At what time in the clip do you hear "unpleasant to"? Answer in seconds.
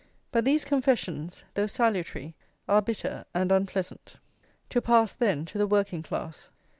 3.51-4.81